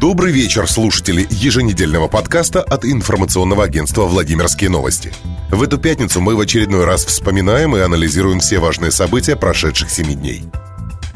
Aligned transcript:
Добрый 0.00 0.32
вечер, 0.32 0.66
слушатели 0.66 1.26
еженедельного 1.28 2.08
подкаста 2.08 2.62
от 2.62 2.86
информационного 2.86 3.64
агентства 3.64 4.04
«Владимирские 4.06 4.70
новости». 4.70 5.12
В 5.50 5.62
эту 5.62 5.76
пятницу 5.76 6.22
мы 6.22 6.36
в 6.36 6.40
очередной 6.40 6.86
раз 6.86 7.04
вспоминаем 7.04 7.76
и 7.76 7.80
анализируем 7.80 8.40
все 8.40 8.60
важные 8.60 8.92
события 8.92 9.36
прошедших 9.36 9.90
семи 9.90 10.14
дней. 10.14 10.44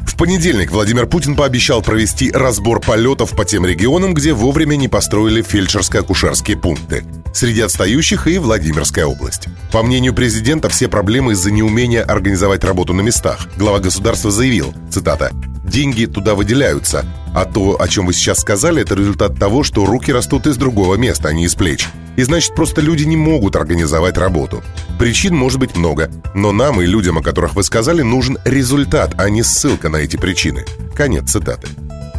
В 0.01 0.15
понедельник 0.15 0.69
Владимир 0.69 1.07
Путин 1.07 1.35
пообещал 1.35 1.81
провести 1.81 2.29
разбор 2.29 2.79
полетов 2.79 3.31
по 3.31 3.43
тем 3.43 3.65
регионам, 3.65 4.13
где 4.13 4.33
вовремя 4.33 4.75
не 4.75 4.87
построили 4.87 5.41
фельдшерско-акушерские 5.41 6.55
пункты. 6.55 7.03
Среди 7.33 7.61
отстающих 7.61 8.27
и 8.27 8.37
Владимирская 8.37 9.07
область. 9.07 9.47
По 9.71 9.81
мнению 9.81 10.13
президента, 10.13 10.69
все 10.69 10.87
проблемы 10.87 11.33
из-за 11.33 11.49
неумения 11.49 12.03
организовать 12.03 12.63
работу 12.63 12.93
на 12.93 13.01
местах. 13.01 13.47
Глава 13.57 13.79
государства 13.79 14.29
заявил, 14.29 14.75
цитата, 14.91 15.31
деньги 15.65 16.05
туда 16.05 16.35
выделяются. 16.35 17.05
А 17.33 17.45
то, 17.45 17.81
о 17.81 17.87
чем 17.87 18.05
вы 18.05 18.13
сейчас 18.13 18.39
сказали, 18.39 18.81
это 18.81 18.95
результат 18.95 19.37
того, 19.37 19.63
что 19.63 19.85
руки 19.85 20.11
растут 20.11 20.47
из 20.47 20.57
другого 20.57 20.95
места, 20.95 21.29
а 21.29 21.33
не 21.33 21.45
из 21.45 21.55
плеч. 21.55 21.87
И 22.15 22.23
значит, 22.23 22.55
просто 22.55 22.81
люди 22.81 23.03
не 23.03 23.17
могут 23.17 23.55
организовать 23.55 24.17
работу. 24.17 24.63
Причин 24.97 25.35
может 25.35 25.59
быть 25.59 25.75
много, 25.75 26.09
но 26.33 26.51
нам 26.51 26.81
и 26.81 26.85
людям, 26.85 27.17
о 27.17 27.21
которых 27.21 27.55
вы 27.55 27.63
сказали, 27.63 28.01
нужен 28.01 28.37
результат, 28.45 29.15
а 29.17 29.29
не 29.29 29.43
ссылка 29.43 29.89
на 29.89 29.97
эти 29.97 30.15
причины. 30.15 30.65
Конец 30.95 31.31
цитаты. 31.31 31.67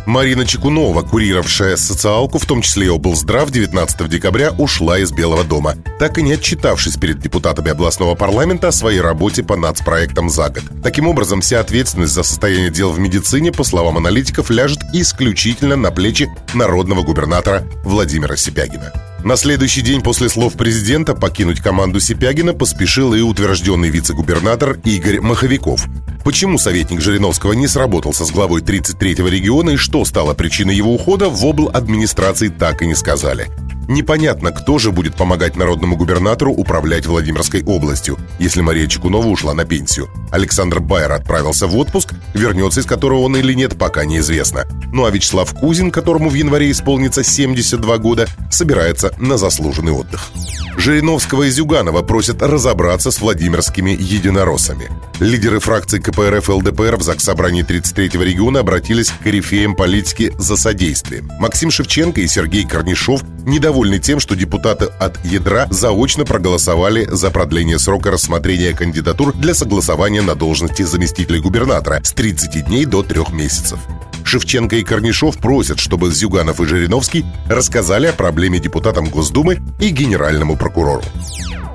Марина 0.06 0.46
Чекунова, 0.46 1.02
курировавшая 1.02 1.77
социалку, 1.77 2.38
в 2.38 2.46
том 2.46 2.62
числе 2.62 2.87
и 2.87 2.91
облздрав, 2.91 3.51
19 3.51 4.09
декабря 4.09 4.52
ушла 4.52 5.01
из 5.01 5.10
Белого 5.10 5.42
дома, 5.42 5.74
так 5.98 6.16
и 6.19 6.23
не 6.23 6.34
отчитавшись 6.34 6.96
перед 6.96 7.19
депутатами 7.19 7.73
областного 7.73 8.15
парламента 8.15 8.69
о 8.69 8.73
своей 8.73 9.01
работе 9.01 9.42
по 9.42 9.56
нацпроектам 9.56 10.30
за 10.30 10.48
год. 10.48 10.62
Таким 10.82 11.09
образом, 11.09 11.41
вся 11.41 11.59
ответственность 11.59 12.12
за 12.12 12.23
состояние 12.23 12.70
дел 12.70 12.92
в 12.92 13.01
медицине, 13.01 13.51
по 13.51 13.65
словам 13.65 13.96
аналитиков, 13.96 14.48
ляжет 14.51 14.79
исключительно 14.92 15.74
на 15.74 15.91
плечи 15.91 16.30
народного 16.54 17.02
губернатора 17.02 17.65
Владимира 17.84 18.37
Сипягина. 18.37 18.93
На 19.24 19.37
следующий 19.37 19.80
день 19.80 20.02
после 20.02 20.29
слов 20.29 20.52
президента 20.52 21.15
покинуть 21.15 21.60
команду 21.60 21.98
Сипягина 21.98 22.54
поспешил 22.54 23.13
и 23.13 23.23
утвержденный 23.23 23.88
вице-губернатор 23.88 24.79
Игорь 24.85 25.20
Маховиков. 25.20 25.85
Почему 26.27 26.59
советник 26.59 27.01
Жириновского 27.01 27.52
не 27.52 27.69
сработался 27.69 28.24
с 28.24 28.32
главой 28.32 28.60
33-го 28.60 29.29
региона 29.29 29.71
и 29.71 29.77
что 29.77 30.05
стало 30.05 30.35
причиной 30.35 30.74
его 30.74 30.93
ухода, 30.93 31.29
в 31.29 31.46
обл. 31.46 31.71
администрации 31.73 32.49
так 32.49 32.82
и 32.82 32.87
не 32.88 32.96
сказали. 32.96 33.46
Непонятно, 33.87 34.51
кто 34.51 34.80
же 34.80 34.91
будет 34.91 35.15
помогать 35.15 35.54
народному 35.54 35.97
губернатору 35.97 36.52
управлять 36.52 37.07
Владимирской 37.07 37.63
областью, 37.63 38.19
если 38.41 38.60
Мария 38.60 38.88
Чекунова 38.88 39.29
ушла 39.29 39.54
на 39.54 39.65
пенсию. 39.65 40.09
Александр 40.32 40.80
Байер 40.80 41.13
отправился 41.13 41.69
в 41.69 41.77
отпуск, 41.77 42.15
вернется 42.35 42.80
из 42.80 42.87
которого 42.87 43.21
он 43.21 43.37
или 43.37 43.52
нет, 43.52 43.79
пока 43.79 44.04
неизвестно. 44.04 44.66
Ну 44.96 45.04
а 45.04 45.10
Вячеслав 45.10 45.52
Кузин, 45.52 45.90
которому 45.90 46.30
в 46.30 46.34
январе 46.34 46.70
исполнится 46.70 47.22
72 47.22 47.98
года, 47.98 48.26
собирается 48.50 49.12
на 49.18 49.36
заслуженный 49.36 49.92
отдых. 49.92 50.30
Жириновского 50.78 51.42
и 51.42 51.50
Зюганова 51.50 52.00
просят 52.00 52.40
разобраться 52.40 53.10
с 53.10 53.20
владимирскими 53.20 53.90
единороссами. 53.90 54.88
Лидеры 55.20 55.60
фракций 55.60 56.00
КПРФ 56.00 56.48
и 56.48 56.52
ЛДПР 56.52 56.96
в 56.96 57.02
Заксобрании 57.02 57.62
33-го 57.62 58.22
региона 58.22 58.60
обратились 58.60 59.10
к 59.10 59.22
корифеям 59.22 59.76
политики 59.76 60.32
за 60.38 60.56
содействием. 60.56 61.30
Максим 61.40 61.70
Шевченко 61.70 62.22
и 62.22 62.26
Сергей 62.26 62.66
Корнишов 62.66 63.22
недовольны 63.44 63.98
тем, 63.98 64.19
что 64.19 64.34
депутаты 64.34 64.86
от 64.98 65.22
ядра 65.26 65.66
заочно 65.70 66.24
проголосовали 66.24 67.06
за 67.10 67.30
продление 67.30 67.78
срока 67.78 68.10
рассмотрения 68.10 68.72
кандидатур 68.72 69.34
для 69.34 69.52
согласования 69.52 70.22
на 70.22 70.34
должности 70.34 70.84
заместителя 70.84 71.38
губернатора 71.38 72.00
с 72.02 72.12
30 72.12 72.64
дней 72.64 72.86
до 72.86 73.02
3 73.02 73.24
месяцев. 73.32 73.78
Шевченко 74.27 74.77
и 74.77 74.82
Корнишов 74.84 75.38
просят, 75.38 75.78
чтобы 75.78 76.10
Зюганов 76.10 76.60
и 76.60 76.66
Жириновский 76.66 77.25
рассказали 77.49 78.09
о 78.09 78.12
проблеме 78.12 78.59
депутатам 78.59 79.09
Госдумы 79.09 79.59
и 79.81 79.91
генеральному 79.91 80.56
прокурору. 80.56 81.03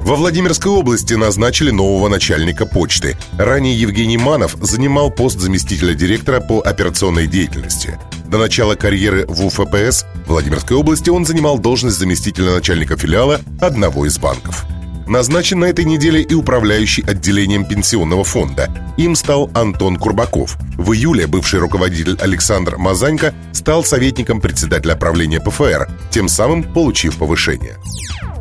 Во 0.01 0.15
Владимирской 0.15 0.71
области 0.71 1.13
назначили 1.13 1.69
нового 1.69 2.09
начальника 2.09 2.65
почты. 2.65 3.17
Ранее 3.37 3.79
Евгений 3.79 4.17
Манов 4.17 4.55
занимал 4.59 5.11
пост 5.11 5.39
заместителя 5.39 5.93
директора 5.93 6.39
по 6.39 6.59
операционной 6.59 7.27
деятельности. 7.27 7.99
До 8.25 8.39
начала 8.39 8.75
карьеры 8.75 9.25
в 9.27 9.45
УФПС 9.45 10.05
Владимирской 10.25 10.75
области 10.75 11.09
он 11.09 11.25
занимал 11.25 11.59
должность 11.59 11.99
заместителя 11.99 12.51
начальника 12.51 12.97
филиала 12.97 13.41
одного 13.59 14.05
из 14.05 14.17
банков. 14.17 14.65
Назначен 15.11 15.59
на 15.59 15.65
этой 15.65 15.83
неделе 15.83 16.21
и 16.21 16.33
управляющий 16.33 17.01
отделением 17.01 17.65
пенсионного 17.65 18.23
фонда. 18.23 18.71
Им 18.95 19.17
стал 19.17 19.51
Антон 19.53 19.97
Курбаков. 19.97 20.57
В 20.77 20.93
июле 20.93 21.27
бывший 21.27 21.59
руководитель 21.59 22.17
Александр 22.21 22.77
Мазанько 22.77 23.33
стал 23.51 23.83
советником 23.83 24.39
председателя 24.39 24.95
правления 24.95 25.41
ПФР, 25.41 25.89
тем 26.11 26.29
самым 26.29 26.63
получив 26.63 27.17
повышение. 27.17 27.75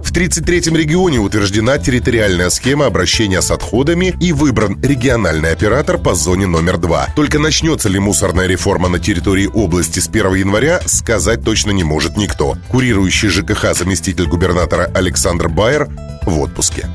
В 0.04 0.12
33-м 0.12 0.76
регионе 0.76 1.18
утверждена 1.18 1.78
территориальная 1.78 2.50
схема 2.50 2.86
обращения 2.86 3.42
с 3.42 3.50
отходами 3.50 4.14
и 4.20 4.32
выбран 4.32 4.80
региональный 4.80 5.50
оператор 5.50 5.98
по 5.98 6.14
зоне 6.14 6.46
номер 6.46 6.78
2. 6.78 7.14
Только 7.16 7.40
начнется 7.40 7.88
ли 7.88 7.98
мусорная 7.98 8.46
реформа 8.46 8.88
на 8.88 9.00
территории 9.00 9.46
области 9.46 9.98
с 9.98 10.08
1 10.08 10.34
января, 10.34 10.80
сказать 10.86 11.42
точно 11.42 11.72
не 11.72 11.82
может 11.82 12.16
никто. 12.16 12.56
Курирующий 12.70 13.28
ЖКХ 13.28 13.74
заместитель 13.74 14.26
губернатора 14.26 14.88
Александр 14.94 15.48
Байер 15.48 15.88
в 16.26 16.40
отпуске. 16.40 16.88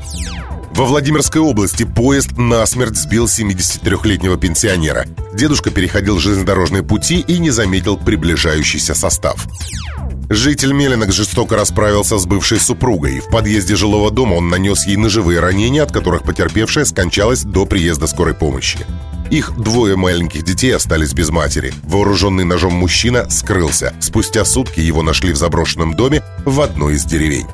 Во 0.76 0.84
Владимирской 0.84 1.40
области 1.40 1.84
поезд 1.84 2.36
насмерть 2.36 2.96
сбил 2.96 3.24
73-летнего 3.24 4.36
пенсионера. 4.36 5.06
Дедушка 5.32 5.70
переходил 5.70 6.18
железнодорожные 6.18 6.82
пути 6.82 7.20
и 7.20 7.38
не 7.38 7.50
заметил 7.50 7.96
приближающийся 7.96 8.94
состав. 8.94 9.46
Житель 10.28 10.72
Мелинок 10.72 11.12
жестоко 11.12 11.56
расправился 11.56 12.18
с 12.18 12.26
бывшей 12.26 12.58
супругой. 12.58 13.20
В 13.20 13.30
подъезде 13.30 13.76
жилого 13.76 14.10
дома 14.10 14.34
он 14.34 14.48
нанес 14.48 14.86
ей 14.86 14.96
ножевые 14.96 15.40
ранения, 15.40 15.82
от 15.82 15.92
которых 15.92 16.24
потерпевшая 16.24 16.84
скончалась 16.84 17.42
до 17.42 17.64
приезда 17.64 18.06
скорой 18.06 18.34
помощи. 18.34 18.80
Их 19.30 19.56
двое 19.56 19.96
маленьких 19.96 20.44
детей 20.44 20.74
остались 20.74 21.12
без 21.12 21.30
матери. 21.30 21.72
Вооруженный 21.84 22.44
ножом 22.44 22.74
мужчина 22.74 23.30
скрылся. 23.30 23.94
Спустя 24.00 24.44
сутки 24.44 24.80
его 24.80 25.02
нашли 25.02 25.32
в 25.32 25.36
заброшенном 25.36 25.94
доме 25.94 26.22
в 26.44 26.60
одной 26.60 26.94
из 26.94 27.04
деревень. 27.04 27.46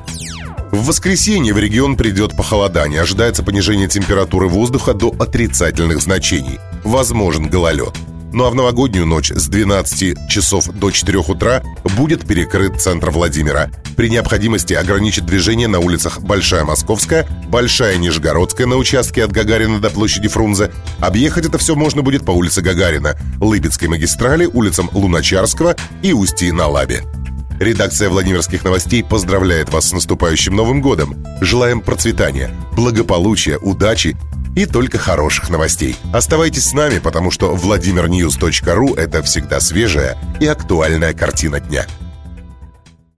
В 0.73 0.87
воскресенье 0.87 1.53
в 1.53 1.59
регион 1.59 1.95
придет 1.95 2.35
похолодание. 2.35 3.01
Ожидается 3.01 3.43
понижение 3.43 3.87
температуры 3.87 4.47
воздуха 4.47 4.95
до 4.95 5.13
отрицательных 5.19 6.01
значений. 6.01 6.57
Возможен 6.83 7.47
гололед. 7.47 7.93
Ну 8.31 8.45
а 8.45 8.49
в 8.49 8.55
новогоднюю 8.55 9.05
ночь 9.05 9.29
с 9.29 9.47
12 9.49 10.27
часов 10.27 10.65
до 10.69 10.89
4 10.89 11.19
утра 11.19 11.61
будет 11.95 12.25
перекрыт 12.25 12.81
центр 12.81 13.11
Владимира. 13.11 13.69
При 13.95 14.09
необходимости 14.09 14.73
ограничит 14.73 15.27
движение 15.27 15.67
на 15.67 15.77
улицах 15.77 16.21
Большая 16.21 16.63
Московская, 16.63 17.27
Большая 17.49 17.97
Нижегородская 17.97 18.65
на 18.65 18.77
участке 18.77 19.23
от 19.23 19.31
Гагарина 19.31 19.77
до 19.77 19.91
площади 19.91 20.27
Фрунзе. 20.27 20.71
Объехать 20.99 21.45
это 21.45 21.59
все 21.59 21.75
можно 21.75 22.01
будет 22.01 22.25
по 22.25 22.31
улице 22.31 22.63
Гагарина, 22.63 23.15
Лыбецкой 23.39 23.89
магистрали, 23.89 24.47
улицам 24.47 24.89
Луначарского 24.91 25.75
и 26.01 26.13
Устьи 26.13 26.49
на 26.49 26.67
Лабе. 26.67 27.03
Редакция 27.59 28.09
Владимирских 28.09 28.63
новостей 28.63 29.03
поздравляет 29.03 29.71
вас 29.71 29.89
с 29.89 29.93
наступающим 29.93 30.55
Новым 30.55 30.81
годом. 30.81 31.25
Желаем 31.41 31.81
процветания, 31.81 32.51
благополучия, 32.75 33.57
удачи 33.57 34.17
и 34.55 34.65
только 34.65 34.97
хороших 34.97 35.49
новостей. 35.49 35.95
Оставайтесь 36.13 36.65
с 36.65 36.73
нами, 36.73 36.99
потому 36.99 37.31
что 37.31 37.55
VladimirNews.ru– 37.55 38.95
это 38.97 39.23
всегда 39.23 39.59
свежая 39.59 40.17
и 40.39 40.45
актуальная 40.45 41.13
картина 41.13 41.59
дня. 41.59 41.85